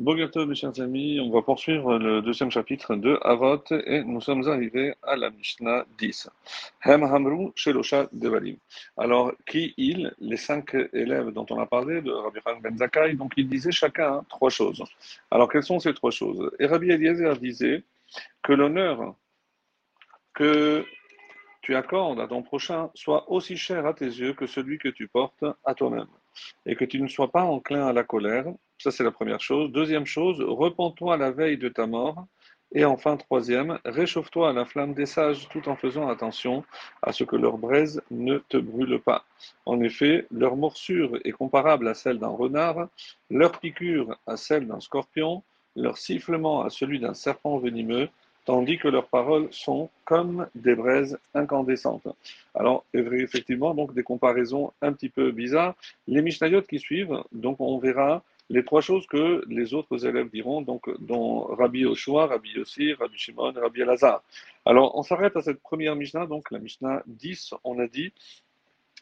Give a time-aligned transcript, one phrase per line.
[0.00, 4.48] Bogato, mes chers amis, on va poursuivre le deuxième chapitre de Avot et nous sommes
[4.48, 6.30] arrivés à la Mishnah 10.
[6.86, 8.56] Hem Hamru Shelosha Devalim.
[8.96, 13.12] Alors, qui ils, les cinq élèves dont on a parlé, de Rabbi Khan Ben Zakkai,
[13.12, 14.82] donc ils disaient chacun trois choses.
[15.30, 16.50] Alors, quelles sont ces trois choses?
[16.58, 17.84] Et Rabbi Eliezer disait
[18.42, 19.14] que l'honneur
[20.32, 20.82] que
[21.60, 25.08] tu accordes à ton prochain soit aussi cher à tes yeux que celui que tu
[25.08, 26.08] portes à toi-même.
[26.64, 28.46] Et que tu ne sois pas enclin à la colère
[28.80, 29.70] ça, c'est la première chose.
[29.70, 32.26] Deuxième chose, repens-toi la veille de ta mort.
[32.72, 36.64] Et enfin, troisième, réchauffe-toi à la flamme des sages tout en faisant attention
[37.02, 39.24] à ce que leur braise ne te brûle pas.
[39.66, 42.88] En effet, leur morsure est comparable à celle d'un renard,
[43.28, 45.42] leur piqûre à celle d'un scorpion,
[45.76, 48.08] leur sifflement à celui d'un serpent venimeux,
[48.46, 52.08] tandis que leurs paroles sont comme des braises incandescentes.
[52.54, 55.74] Alors, effectivement, donc des comparaisons un petit peu bizarres.
[56.06, 60.60] Les Mishnayot qui suivent, donc on verra les trois choses que les autres élèves diront,
[60.60, 64.22] donc, dont Rabbi Oshua, Rabbi Yossi, Rabbi Shimon, Rabbi Elazar.
[64.66, 68.12] Alors, on s'arrête à cette première Mishnah, donc la Mishnah 10, on a dit,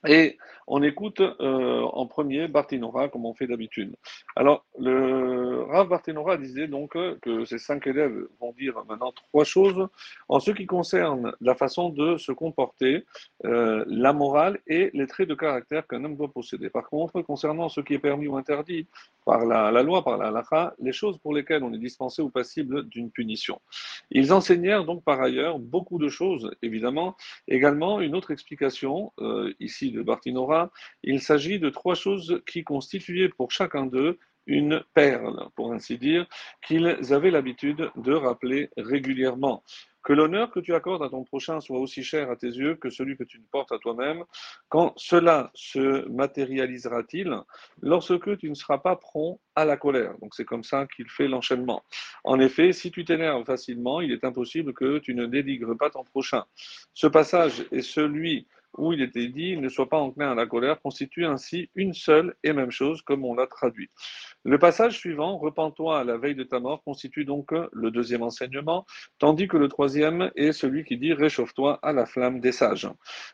[0.07, 3.97] et on écoute euh, en premier Bartinora, comme on fait d'habitude.
[4.37, 9.89] Alors, le Rav Bartinora disait donc que ces cinq élèves vont dire maintenant trois choses
[10.29, 13.05] en ce qui concerne la façon de se comporter,
[13.45, 16.71] euh, la morale et les traits de caractère qu'un homme doit posséder.
[16.71, 18.87] Par contre, concernant ce qui est permis ou interdit
[19.29, 22.89] par la, loi, par la halakha, les choses pour lesquelles on est dispensé ou passible
[22.89, 23.61] d'une punition.
[24.11, 27.15] Ils enseignèrent donc par ailleurs beaucoup de choses, évidemment.
[27.47, 30.71] Également, une autre explication, euh, ici de Bartinora,
[31.03, 36.27] il s'agit de trois choses qui constituaient pour chacun d'eux une perle, pour ainsi dire,
[36.67, 39.63] qu'ils avaient l'habitude de rappeler régulièrement.
[40.03, 42.89] Que l'honneur que tu accordes à ton prochain soit aussi cher à tes yeux que
[42.89, 44.25] celui que tu ne portes à toi-même,
[44.69, 47.37] quand cela se matérialisera-t-il
[47.83, 50.15] lorsque tu ne seras pas prompt à la colère?
[50.21, 51.83] Donc c'est comme ça qu'il fait l'enchaînement.
[52.25, 56.05] En effet, si tu t'énerves facilement, il est impossible que tu ne dénigres pas ton
[56.05, 56.45] prochain.
[56.95, 58.47] Ce passage est celui
[58.77, 62.35] où il était dit ne sois pas enclin à la colère, constitue ainsi une seule
[62.45, 63.89] et même chose, comme on l'a traduit.
[64.45, 68.87] Le passage suivant, repens-toi à la veille de ta mort, constitue donc le deuxième enseignement,
[69.19, 72.89] tandis que le troisième est celui qui dit réchauffe-toi à la flamme des sages.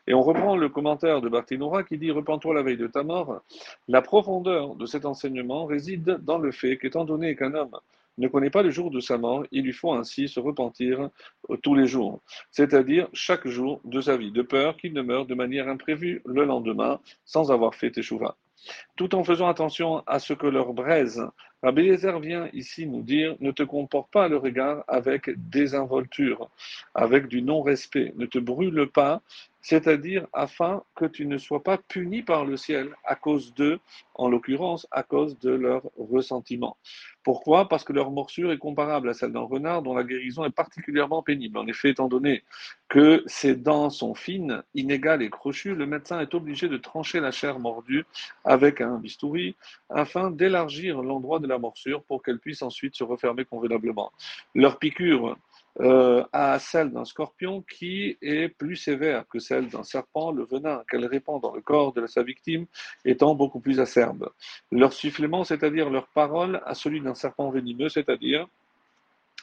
[0.07, 3.03] Et on reprend le commentaire de Barthénoura qui dit repens-toi à la veille de ta
[3.03, 3.41] mort.
[3.87, 7.77] La profondeur de cet enseignement réside dans le fait qu'étant donné qu'un homme
[8.17, 11.09] ne connaît pas le jour de sa mort, il lui faut ainsi se repentir
[11.49, 12.21] euh, tous les jours,
[12.51, 16.45] c'est-à-dire chaque jour de sa vie, de peur qu'il ne meure de manière imprévue le
[16.45, 18.37] lendemain sans avoir fait échouva.
[18.95, 21.23] Tout en faisant attention à ce que leur braise,
[21.61, 26.49] Rabbi Eliezer vient ici nous dire ne te comporte pas à leur égard avec désinvolture,
[26.93, 29.21] avec du non-respect, ne te brûle pas
[29.65, 33.79] c'est-à-dire afin que tu ne sois pas puni par le ciel à cause d'eux,
[34.13, 36.77] en l'occurrence à cause de leur ressentiment.
[37.23, 37.67] Pourquoi?
[37.67, 41.23] Parce que leur morsure est comparable à celle d'un renard dont la guérison est particulièrement
[41.23, 41.57] pénible.
[41.57, 42.43] En effet, étant donné
[42.89, 47.31] que ses dents sont fines, inégales et crochues, le médecin est obligé de trancher la
[47.31, 48.05] chair mordue
[48.43, 49.55] avec un bistouri
[49.89, 54.11] afin d'élargir l'endroit de la morsure pour qu'elle puisse ensuite se refermer convenablement.
[54.53, 55.35] Leur piqûre
[55.81, 60.83] euh, à celle d'un scorpion qui est plus sévère que celle d'un serpent, le venin
[60.89, 62.65] qu'elle répand dans le corps de sa victime
[63.03, 64.29] étant beaucoup plus acerbe.
[64.71, 68.47] Leur sifflement, c'est-à-dire leur parole, à celui d'un serpent venimeux, c'est-à-dire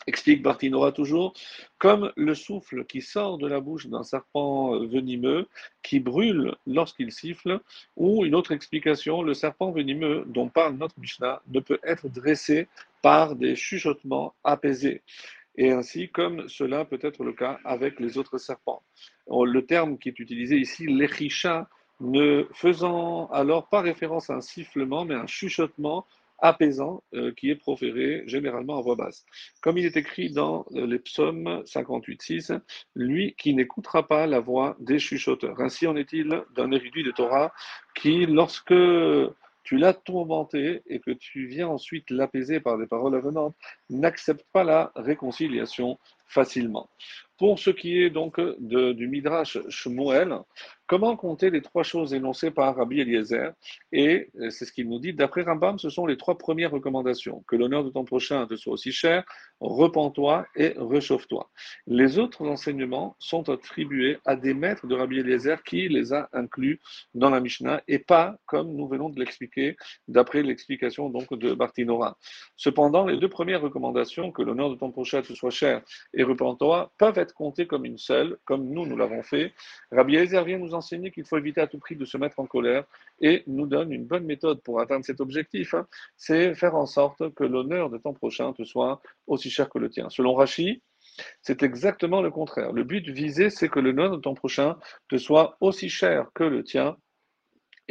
[0.07, 1.33] explique Bartinora toujours,
[1.79, 5.47] comme le souffle qui sort de la bouche d'un serpent venimeux
[5.83, 7.61] qui brûle lorsqu'il siffle,
[7.97, 12.67] ou une autre explication, le serpent venimeux dont parle notre Mishnah ne peut être dressé
[13.01, 15.03] par des chuchotements apaisés
[15.57, 18.83] et ainsi comme cela peut être le cas avec les autres serpents.
[19.29, 21.69] Le terme qui est utilisé ici, l'echisha,
[22.01, 26.05] ne faisant alors pas référence à un sifflement, mais à un chuchotement
[26.43, 29.25] apaisant euh, qui est proféré généralement à voix basse.
[29.63, 32.61] Comme il est écrit dans euh, les psaumes 58.6,
[32.97, 35.61] lui qui n'écoutera pas la voix des chuchoteurs.
[35.61, 37.53] Ainsi en est-il d'un érudit de Torah
[37.95, 38.75] qui, lorsque
[39.63, 43.57] tu l'as tourmenté et que tu viens ensuite l'apaiser par des paroles avenantes,
[43.91, 46.89] n'accepte pas la réconciliation facilement.
[47.43, 50.39] Pour ce qui est donc de, du Midrash Shmuel,
[50.87, 53.51] comment compter les trois choses énoncées par Rabbi Eliezer?
[53.91, 57.43] Et euh, c'est ce qu'il nous dit, d'après Rambam, ce sont les trois premières recommandations.
[57.49, 59.25] Que l'honneur de ton prochain te soit aussi cher,
[59.59, 61.51] repens-toi et réchauffe-toi.
[61.89, 66.81] Les autres enseignements sont attribués à des maîtres de Rabbi Eliezer qui les a inclus
[67.15, 72.17] dans la Mishnah et pas comme nous venons de l'expliquer d'après l'explication donc de Bartinora.
[72.57, 75.83] Cependant, les deux premières recommandations, que l'honneur de ton prochain te soit cher
[76.15, 79.53] et repens-toi peuvent être comptés comme une seule, comme nous, nous l'avons fait.
[79.91, 82.47] Rabbi Eliezer vient nous enseigner qu'il faut éviter à tout prix de se mettre en
[82.47, 82.85] colère
[83.21, 85.75] et nous donne une bonne méthode pour atteindre cet objectif.
[85.75, 85.87] Hein.
[86.17, 89.91] C'est faire en sorte que l'honneur de ton prochain te soit aussi cher que le
[89.91, 90.09] tien.
[90.11, 90.83] Selon Rachi,
[91.43, 92.73] c'est exactement le contraire.
[92.73, 94.77] Le but visé, c'est que nom de ton prochain
[95.09, 96.97] te soit aussi cher que le tien.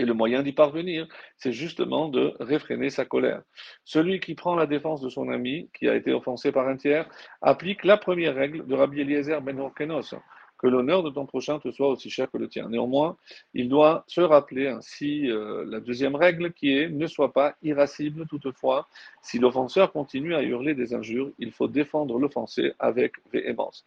[0.01, 1.07] Et le moyen d'y parvenir,
[1.38, 3.44] c'est justement de réfréner sa colère.
[3.86, 7.07] Celui qui prend la défense de son ami, qui a été offensé par un tiers,
[7.44, 10.15] applique la première règle de Rabbi Eliezer ben Orkenos
[10.62, 12.69] que l'honneur de ton prochain te soit aussi cher que le tien.
[12.69, 13.18] Néanmoins,
[13.56, 18.28] il doit se rappeler ainsi euh, la deuxième règle qui est ne sois pas irascible
[18.28, 18.88] toutefois.
[19.24, 23.86] Si l'offenseur continue à hurler des injures, il faut défendre l'offensé avec véhémence.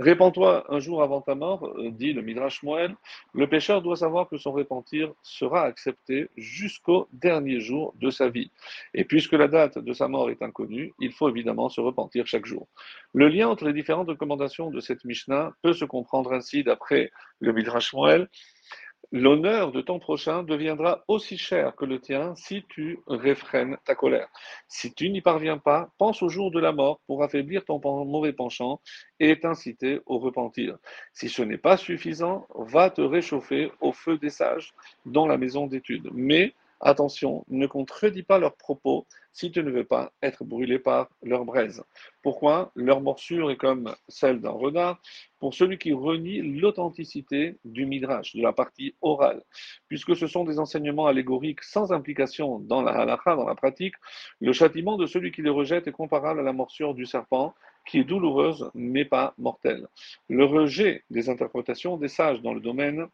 [0.00, 2.96] Répands-toi un jour avant ta mort, euh, dit le Midrash Moël.
[3.32, 8.50] Le pécheur doit savoir que son repentir sera accepté jusqu'au dernier jour de sa vie.
[8.94, 12.46] Et puisque la date de sa mort est inconnue, il faut évidemment se repentir chaque
[12.46, 12.66] jour.
[13.14, 17.10] Le lien entre les différentes recommandations de cette Mishnah peut se comprendre ainsi, d'après
[17.40, 18.28] le Midrash Moël,
[19.12, 24.28] l'honneur de ton prochain deviendra aussi cher que le tien si tu réfrènes ta colère.
[24.68, 28.32] Si tu n'y parviens pas, pense au jour de la mort pour affaiblir ton mauvais
[28.32, 28.80] penchant
[29.20, 30.76] et t'inciter au repentir.
[31.12, 34.74] Si ce n'est pas suffisant, va te réchauffer au feu des sages
[35.04, 36.10] dans la maison d'études.
[36.12, 41.08] Mais Attention, ne contredis pas leurs propos si tu ne veux pas être brûlé par
[41.22, 41.82] leur braise.
[42.22, 42.70] Pourquoi?
[42.74, 45.00] Leur morsure est comme celle d'un renard
[45.38, 49.42] pour celui qui renie l'authenticité du midrash, de la partie orale.
[49.88, 53.94] Puisque ce sont des enseignements allégoriques sans implication dans la halakha, dans la pratique,
[54.40, 57.54] le châtiment de celui qui les rejette est comparable à la morsure du serpent
[57.86, 59.88] qui est douloureuse mais pas mortelle.
[60.28, 63.06] Le rejet des interprétations des sages dans le domaine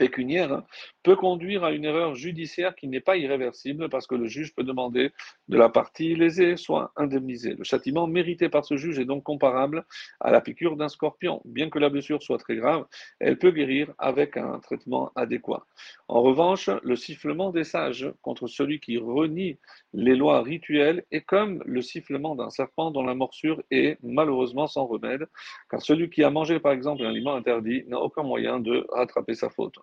[0.00, 0.64] pécuniaire hein,
[1.02, 4.64] peut conduire à une erreur judiciaire qui n'est pas irréversible parce que le juge peut
[4.64, 5.12] demander
[5.48, 7.54] de la partie lésée soit indemnisée.
[7.54, 9.84] Le châtiment mérité par ce juge est donc comparable
[10.20, 11.42] à la piqûre d'un scorpion.
[11.44, 12.86] Bien que la blessure soit très grave,
[13.18, 15.66] elle peut guérir avec un traitement adéquat.
[16.08, 19.58] En revanche, le sifflement des sages contre celui qui renie
[19.92, 24.86] les lois rituelles est comme le sifflement d'un serpent dont la morsure est malheureusement sans
[24.86, 25.26] remède,
[25.70, 29.34] car celui qui a mangé par exemple un aliment interdit n'a aucun moyen de rattraper
[29.34, 29.76] sa faute.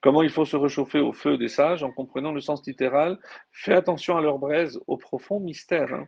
[0.00, 3.18] Comment il faut se réchauffer au feu des sages en comprenant le sens littéral?
[3.50, 6.06] Fais attention à leur braise, au profond mystère hein,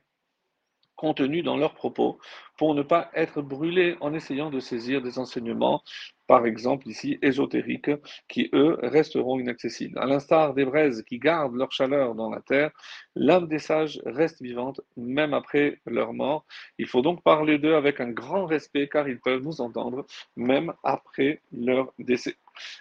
[1.00, 2.18] contenu dans leurs propos,
[2.58, 5.82] pour ne pas être brûlé en essayant de saisir des enseignements,
[6.26, 7.90] par exemple ici ésotériques,
[8.28, 9.98] qui eux resteront inaccessibles.
[9.98, 12.70] À l'instar des braises qui gardent leur chaleur dans la terre,
[13.16, 16.44] l'âme des sages reste vivante même après leur mort.
[16.76, 20.74] Il faut donc parler d'eux avec un grand respect car ils peuvent nous entendre même
[20.84, 22.36] après leur décès.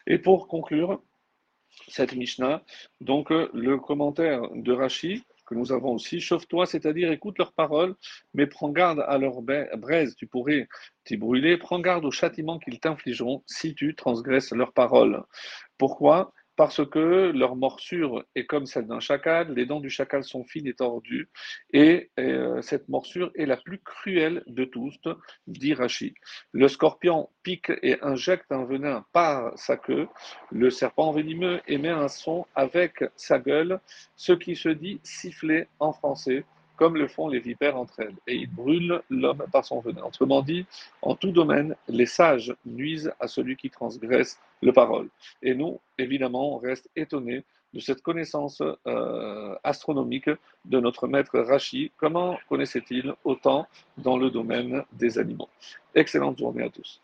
[0.08, 1.02] Et pour conclure
[1.88, 2.64] cette Mishnah,
[3.02, 7.96] donc euh, le commentaire de Rashi que nous avons aussi, chauffe-toi, c'est-à-dire écoute leurs paroles,
[8.36, 10.68] mais prends garde à leur braise, tu pourrais
[11.06, 15.24] t'y brûler, prends garde au châtiment qu'ils t'infligeront si tu transgresses leurs paroles.
[15.80, 16.32] Pourquoi?
[16.60, 20.68] Parce que leur morsure est comme celle d'un chacal, les dents du chacal sont fines
[20.68, 21.30] et tordues,
[21.72, 25.00] et euh, cette morsure est la plus cruelle de tous,
[25.48, 26.14] dit Rachi.
[26.52, 30.10] Le scorpion pique et injecte un venin par sa queue,
[30.52, 33.80] le serpent venimeux émet un son avec sa gueule,
[34.18, 36.44] ce qui se dit siffler en français
[36.80, 40.02] comme le font les vipères entre elles, et il brûle l'homme par son venin.
[40.04, 40.66] Autrement dit,
[41.02, 45.10] en tout domaine, les sages nuisent à celui qui transgresse le parole.
[45.42, 47.44] Et nous, évidemment, on reste étonnés
[47.74, 50.30] de cette connaissance euh, astronomique
[50.64, 51.92] de notre maître Rachi.
[51.98, 53.68] Comment connaissait-il autant
[53.98, 55.50] dans le domaine des animaux?
[55.94, 57.02] Excellente journée à tous.